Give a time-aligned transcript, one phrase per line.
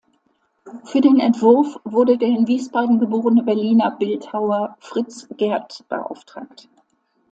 [0.83, 6.67] Für den Entwurf wurde der in Wiesbaden geborene Berliner Bildhauer Fritz Gerth beauftragt.